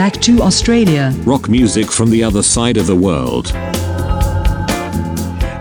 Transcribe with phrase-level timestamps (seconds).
[0.00, 1.12] Back to Australia.
[1.26, 3.52] Rock music from the other side of the world.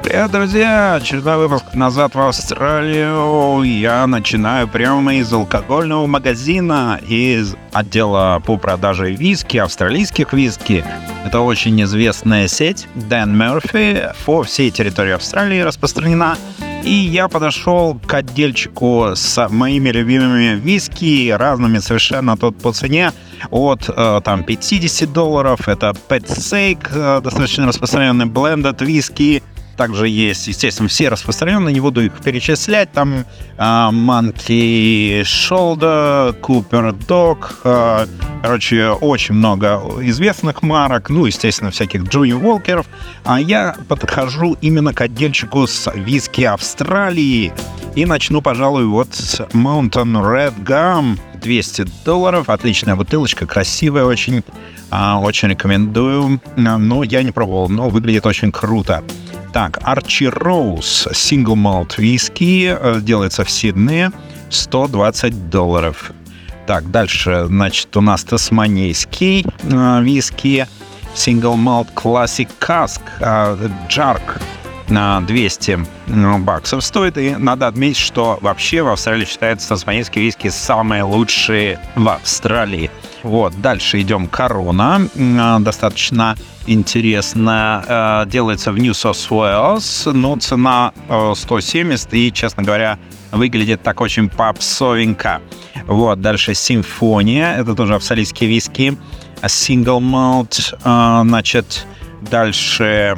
[0.01, 0.95] Привет, друзья!
[0.95, 3.63] Очередной выпуск «Назад в Австралию».
[3.63, 10.85] Я начинаю прямо из алкогольного магазина, из отдела по продаже виски, австралийских виски.
[11.25, 16.37] Это очень известная сеть Dan Murphy по всей территории Австралии распространена.
[16.83, 23.11] И я подошел к отдельчику с моими любимыми виски, разными совершенно тут по цене,
[23.51, 29.43] от э, там 50 долларов, это Pet Sake, э, достаточно распространенный блендед виски,
[29.79, 32.91] также есть, естественно, все распространенные, не буду их перечислять.
[32.91, 33.23] Там
[33.57, 38.09] uh, Monkey Shoulder, Cooper Dog, uh,
[38.41, 42.87] короче, очень много известных марок, ну, естественно, всяких Джуни Волкеров.
[43.23, 47.53] А я подхожу именно к отдельчику с виски Австралии.
[47.95, 51.17] И начну, пожалуй, вот с Mountain Red Gum.
[51.39, 52.49] 200 долларов.
[52.49, 54.43] Отличная бутылочка, красивая очень.
[54.91, 56.41] А, очень рекомендую.
[56.57, 59.05] Но я не пробовал, но выглядит очень круто.
[59.53, 64.11] Так, Арчи Роуз, сингл малт виски, э, делается в Сиднее,
[64.49, 66.11] 120 долларов.
[66.67, 70.67] Так, дальше, значит, у нас тасманейский э, виски,
[71.15, 73.01] сингл малт классик каск,
[73.89, 74.39] джарк,
[74.89, 75.79] на 200
[76.39, 77.17] баксов стоит.
[77.17, 82.89] И надо отметить, что вообще в Австралии считается тасманийские виски самые лучшие в Австралии.
[83.23, 85.01] Вот, дальше идем корона.
[85.17, 86.35] А, достаточно
[86.67, 87.83] интересно.
[88.25, 90.93] Э, делается в New South Wales, но цена
[91.35, 92.97] 170 э, и, честно говоря,
[93.31, 95.41] выглядит так очень попсовенько.
[95.87, 97.55] Вот, дальше симфония.
[97.55, 98.97] Это тоже австралийские виски.
[99.41, 101.87] Single malt, э, значит,
[102.21, 103.15] дальше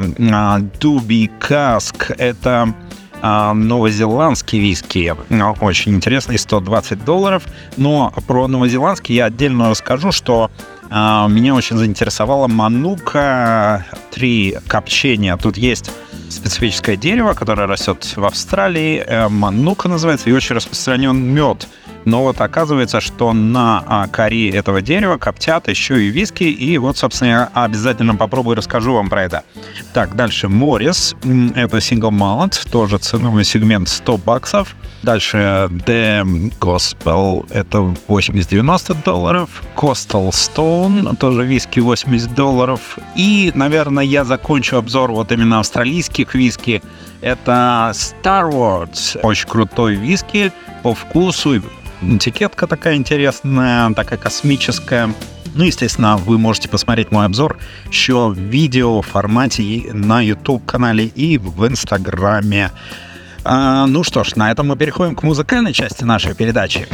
[0.80, 2.12] Дуби Каск.
[2.18, 2.74] Это
[3.22, 5.16] новозеландский виски.
[5.62, 7.44] Очень интересный, 120 долларов.
[7.78, 10.50] Но про новозеландский я отдельно расскажу, что
[10.90, 15.38] а, меня очень заинтересовала манука три копчения.
[15.38, 15.90] Тут есть
[16.30, 19.04] специфическое дерево, которое растет в Австралии.
[19.06, 21.68] Э, манука называется, и очень распространен мед
[22.06, 26.98] но вот оказывается, что на а, коре этого дерева коптят еще и виски, и вот,
[26.98, 29.44] собственно, я обязательно попробую и расскажу вам про это.
[29.94, 31.16] Так, дальше Моррис,
[31.56, 34.76] это single malt, тоже ценовой сегмент 100 баксов.
[35.04, 39.64] Дальше The Gospel, это 80-90 долларов.
[39.76, 43.00] Coastal Stone, тоже виски 80 долларов.
[43.16, 46.84] И, наверное, я закончу обзор вот именно австралийских виски.
[47.22, 50.52] Это Star Wars, очень крутой виски
[50.84, 51.62] по вкусу
[52.02, 55.14] этикетка такая интересная, такая космическая.
[55.54, 57.58] Ну, естественно, вы можете посмотреть мой обзор
[57.90, 62.72] еще в видео формате на YouTube-канале и в Инстаграме.
[63.44, 66.88] А, ну что ж, на этом мы переходим к музыкальной части нашей передачи.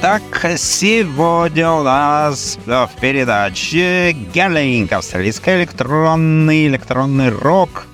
[0.00, 0.22] Итак,
[0.58, 7.88] сегодня у нас в передаче Герлинг, австралийский электронный, электронный рок.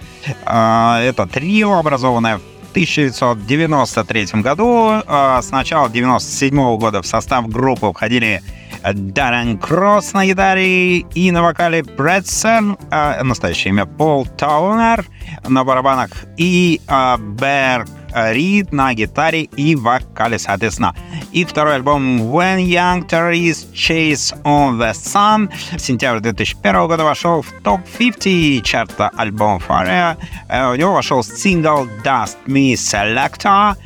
[0.44, 5.00] А, это трио, образованное в 1993 году.
[5.06, 8.42] А, с начала 1997 года в состав группы входили
[8.82, 15.06] Даррен Кросс на гитаре и на вокале Брэдсон, а, настоящее имя Пол Таунер,
[15.48, 20.94] на барабанах и Берг Рид на гитаре и вокале, соответственно.
[21.32, 27.42] И второй альбом When Young Terrorists Chase on the Sun в сентябре 2001 года вошел
[27.42, 30.16] в топ-50 чарта альбомов Aria.
[30.48, 33.76] Э, у него вошел сингл Dust Me Selector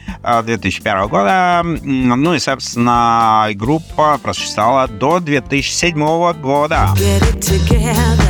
[0.45, 1.63] 2001 года.
[1.65, 6.91] Ну и, собственно, группа просуществовала до 2007 года.
[6.97, 8.28] Get it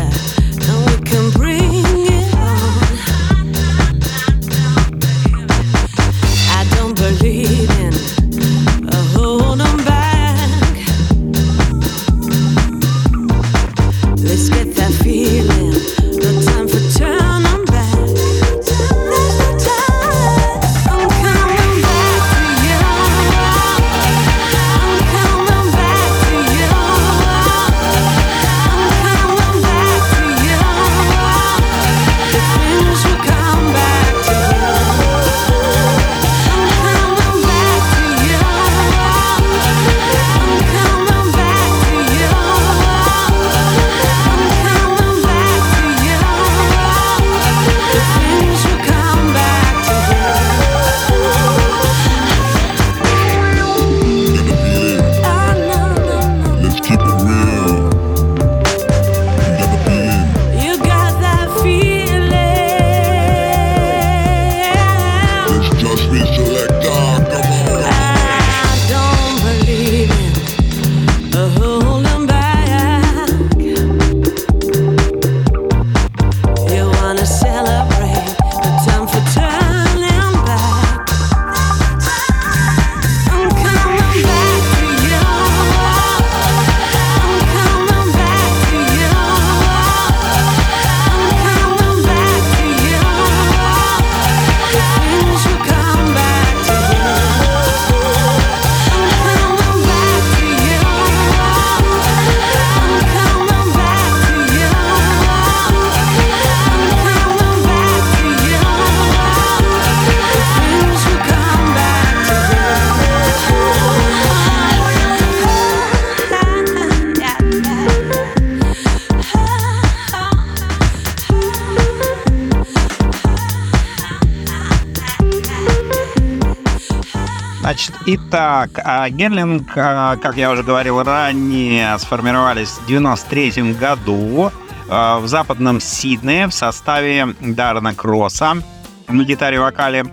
[128.10, 134.50] Итак, а Герлинг, а, как я уже говорил ранее, сформировались в 93 году
[134.88, 138.62] а, в западном Сиднее в составе Дарна Кросса
[139.08, 140.06] на гитаре вокале,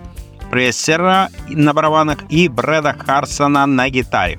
[0.50, 4.38] Прессера на барабанах и Брэда Харсона на гитаре.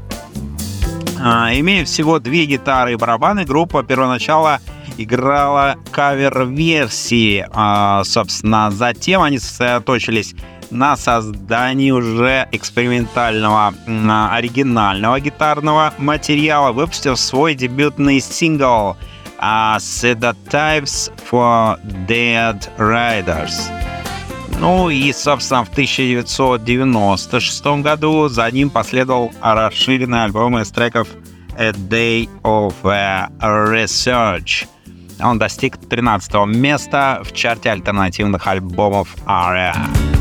[1.18, 4.59] Имея всего две гитары и барабаны, группа первоначала
[4.98, 7.46] играла кавер-версии.
[8.04, 10.36] Собственно, затем они сосредоточились
[10.72, 13.74] на создании уже экспериментального
[14.32, 18.98] оригинального гитарного материала, выпустив свой дебютный сингл
[19.40, 23.71] uh, Sedatives for Dead Riders.
[24.60, 31.07] Ну и, собственно, в 1996 году за ним последовал расширенный альбом из треков
[31.57, 32.74] A Day of
[33.40, 34.68] Research.
[35.21, 40.17] Он достиг 13 места в чарте альтернативных альбомов ARIA.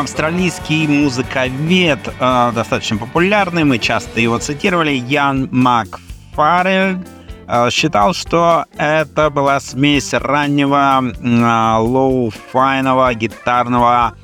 [0.00, 6.98] Австралийский музыковед, а, достаточно популярный, мы часто его цитировали, Ян Макфарлейн,
[7.46, 14.14] а, считал, что это была смесь раннего а, лоу-файного гитарного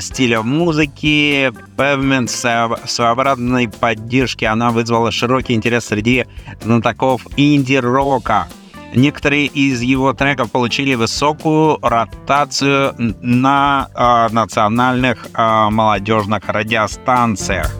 [0.00, 4.44] стиля музыки, Pavement своеобразной поддержки.
[4.44, 6.26] Она вызвала широкий интерес среди
[6.62, 8.46] знатоков инди-рока.
[8.94, 17.74] Некоторые из его треков получили высокую ротацию на э, национальных э, молодежных радиостанциях.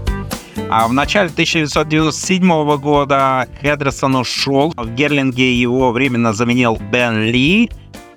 [0.71, 4.73] А в начале 1997 года Хедерсон ушел.
[4.77, 7.71] В Герлинге его временно заменил Бен Ли.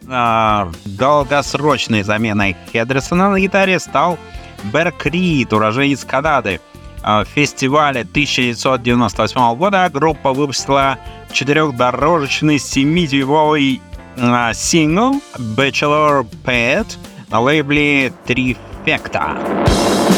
[0.10, 4.18] А, долгосрочной заменой Хедерсона на гитаре стал
[4.64, 6.62] Берк Рид, уроженец Канады.
[7.04, 10.98] А, в фестивале 1998 года группа выпустила
[11.32, 13.82] четырехдорожечный семидюймовый
[14.18, 16.98] а, сингл Bachelor Pet
[17.30, 20.17] на лейбле Trifecta.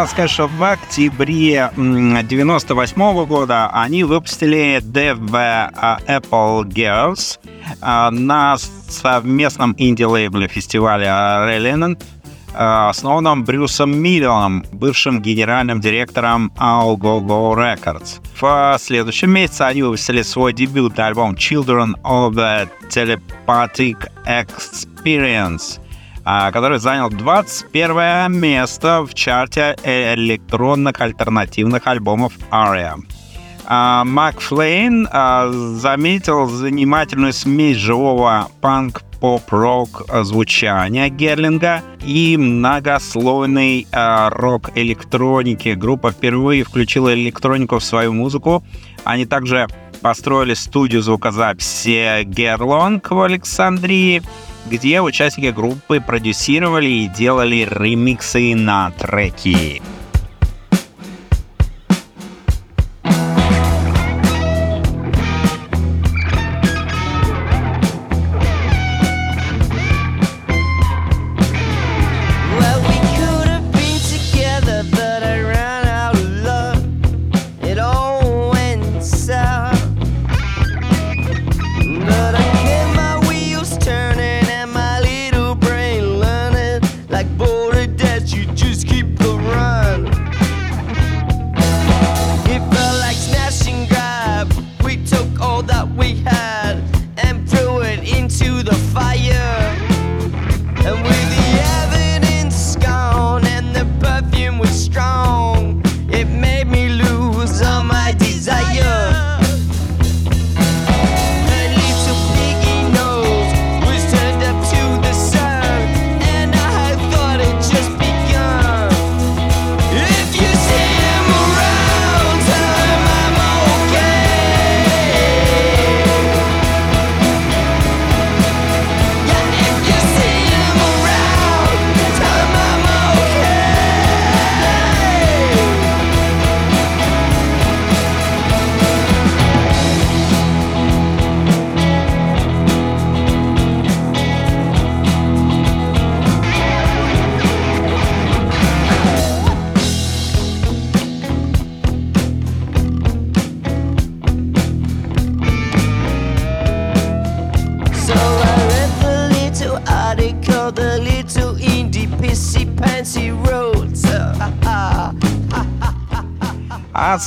[0.00, 7.38] Надо сказать, что в октябре 98 года они выпустили DV а, Apple Girls
[7.82, 12.02] а, на совместном инди-лейбле фестиваля Relenant,
[12.54, 18.22] основанном Брюсом Миллионом, бывшим генеральным директором All Go Go Records.
[18.40, 25.89] В следующем месяце они выпустили свой дебютный альбом Children of the Telepathic Experience– а,
[26.52, 32.96] который занял 21 место в чарте электронных альтернативных альбомов ARIA.
[33.72, 44.28] А, Мак Флейн а, заметил занимательную смесь живого панк поп-рок звучания Герлинга и многослойной а,
[44.30, 45.68] рок-электроники.
[45.74, 48.64] Группа впервые включила электронику в свою музыку.
[49.04, 49.68] Они также
[50.00, 54.20] построили студию звукозаписи Герлонг в Александрии,
[54.68, 59.82] где участники группы продюсировали и делали ремиксы на треки.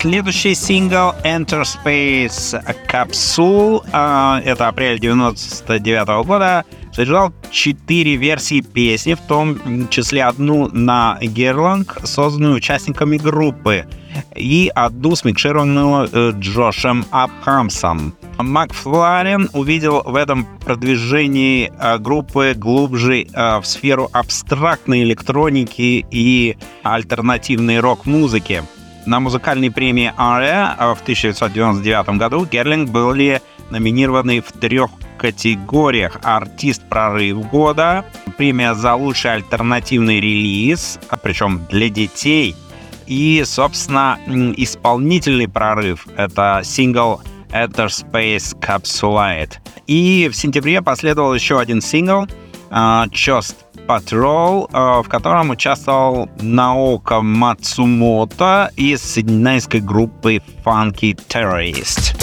[0.03, 9.21] Следующий сингл Enter Space Capsule, а, это апрель 99 года, содержал четыре версии песни, в
[9.21, 13.85] том числе одну на Герланг, созданную участниками группы,
[14.35, 18.13] и одну смикшированную э, Джошем Абхамсом.
[18.37, 27.79] Макфларен увидел в этом продвижении э, группы глубже э, в сферу абстрактной электроники и альтернативной
[27.79, 28.63] рок-музыки.
[29.05, 37.49] На музыкальной премии ARIA в 1999 году Герлинг были номинированы в трех категориях «Артист прорыв
[37.49, 38.05] года»,
[38.37, 42.55] премия за лучший альтернативный релиз, а причем для детей,
[43.07, 44.17] и, собственно,
[44.57, 49.55] исполнительный прорыв— это сингл Ether Space Capsulite.
[49.87, 52.25] И в сентябре последовал еще один сингл
[52.69, 53.55] uh, Just
[53.87, 62.15] Patrol, uh, в котором участвовал Наока Мацумото из сиднейской группы Funky Terrorist.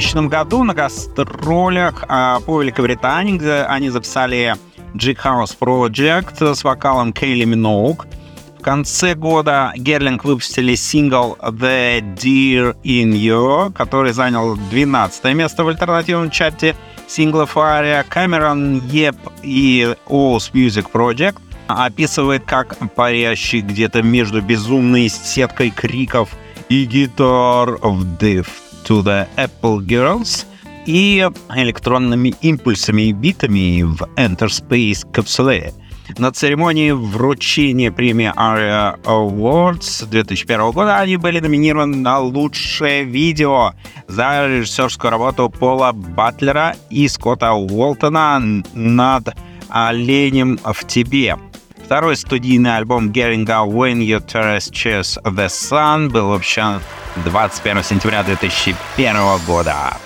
[0.00, 4.56] 2000 году на гастролях а, по Великобритании, где они записали
[4.94, 8.06] Jig House Project с вокалом Кейли Миноук.
[8.58, 15.68] В конце года Герлинг выпустили сингл The Deer in You, который занял 12 место в
[15.68, 16.74] альтернативном чарте
[17.06, 18.02] синглов Ария.
[18.08, 21.36] Камерон Еп и O's Music Project
[21.66, 26.30] описывает как парящий где-то между безумной сеткой криков
[26.70, 28.46] и гитар в Diff
[28.84, 30.46] to the Apple Girls
[30.86, 35.72] и электронными импульсами и битами в Enter Space капсуле.
[36.18, 43.74] На церемонии вручения премии ARIA Awards 2001 года они были номинированы на лучшее видео
[44.08, 48.42] за режиссерскую работу Пола Батлера и Скотта Уолтона
[48.74, 49.36] над
[49.68, 51.36] «Оленем в тебе».
[51.90, 56.80] Второй студийный альбом Геринга When You Terrestrials The Sun был выпущен
[57.24, 59.96] 21 сентября 2001 года.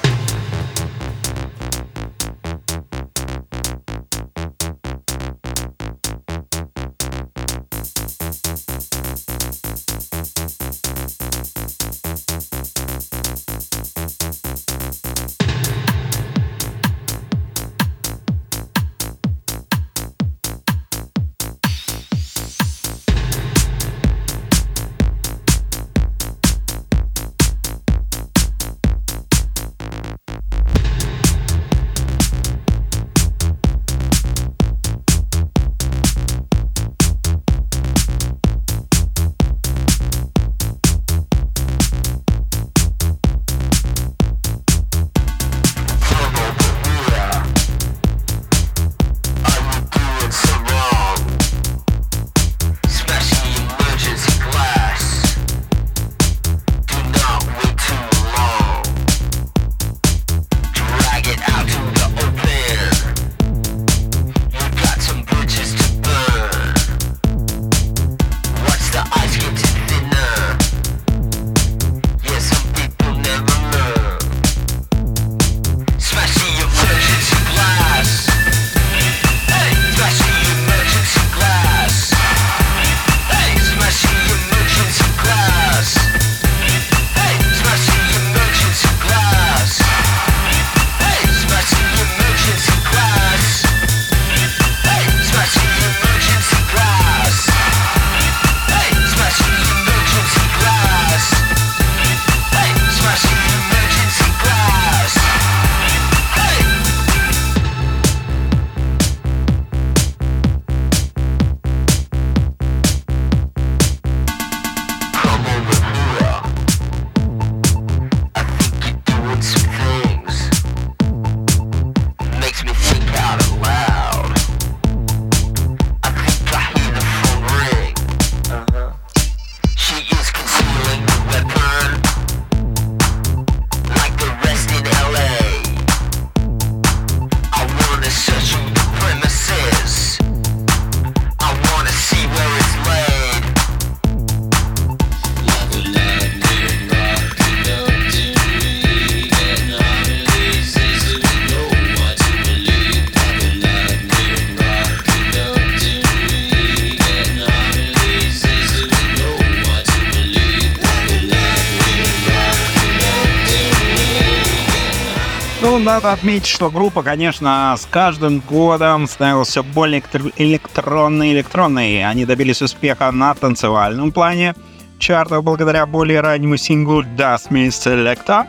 [165.85, 170.03] Надо отметить, что группа, конечно, с каждым годом становилась все более
[170.37, 172.05] электронной электронной.
[172.05, 174.55] Они добились успеха на танцевальном плане
[174.99, 178.47] чартах благодаря более раннему синглу «Das Me Selecta»,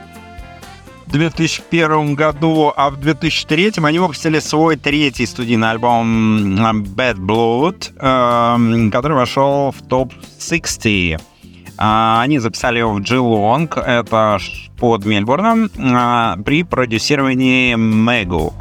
[1.06, 8.92] в 2001 году, а в 2003 они выпустили свой третий студийный альбом Bad Blood, эм,
[8.92, 11.20] который вошел в топ-60.
[11.20, 11.35] А,
[11.78, 14.40] они записали его в Geelong, это
[14.80, 18.54] под Мельбурном, а, при продюсировании Мегу.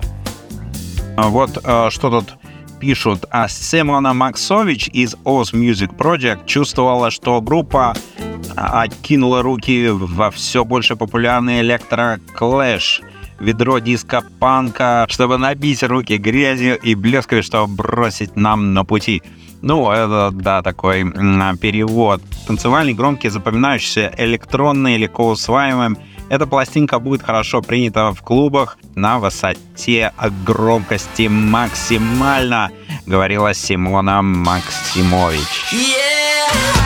[1.17, 2.37] Вот э, что тут
[2.81, 3.25] пишут.
[3.31, 7.95] А Симона Максович из Oz Music Project чувствовала, что группа
[8.57, 13.01] откинула руки во все больше популярный электроклэш,
[13.41, 19.23] ведро диска-панка, чтобы набить руки грязью и блесками, чтобы бросить нам на пути.
[19.67, 21.05] Ну, это, да, такой
[21.57, 22.21] перевод.
[22.47, 25.99] Танцевальный, громкий, запоминающийся, электронный, легко усваиваемый.
[26.29, 30.13] Эта пластинка будет хорошо принята в клубах на высоте
[30.45, 32.73] громкости максимально,
[33.07, 35.73] говорила Симона Максимович.
[35.73, 36.84] Yeah!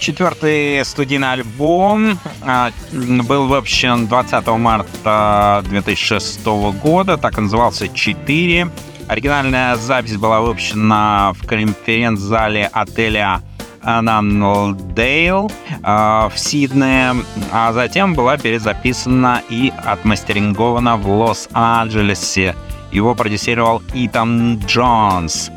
[0.00, 6.44] Четвертый студийный альбом а, был выпущен 20 марта 2006
[6.82, 8.70] года, так и назывался «4».
[9.06, 13.42] Оригинальная запись была выпущена в конференц-зале отеля
[13.82, 15.50] Нанлдейл
[15.82, 17.16] в Сиднее,
[17.50, 22.54] а затем была перезаписана и отмастерингована в Лос-Анджелесе.
[22.92, 25.50] Его продюсировал Итан Джонс.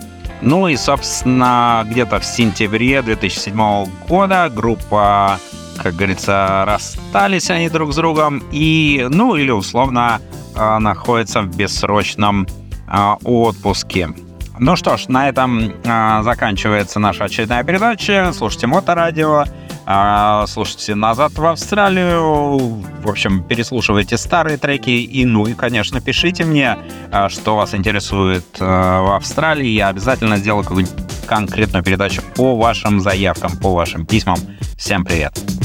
[0.46, 5.40] Ну и, собственно, где-то в сентябре 2007 года группа,
[5.82, 10.20] как говорится, расстались они друг с другом и, ну или условно,
[10.54, 12.46] а, находятся в бессрочном
[12.90, 14.10] а, отпуске.
[14.60, 18.34] Ну что ж, на этом а, заканчивается наша очередная передача.
[18.34, 19.46] Слушайте Моторадио.
[19.86, 22.82] А, слушайте «Назад в Австралию».
[23.04, 24.90] В общем, переслушивайте старые треки.
[24.90, 26.78] И, ну и, конечно, пишите мне,
[27.12, 29.68] а, что вас интересует а, в Австралии.
[29.68, 30.96] Я обязательно сделаю какую-нибудь
[31.28, 34.38] конкретную передачу по вашим заявкам, по вашим письмам.
[34.78, 35.63] Всем привет!